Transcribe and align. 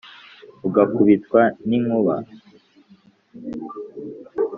ugakubitwa 0.67 1.41
n’inkuba 1.67 2.15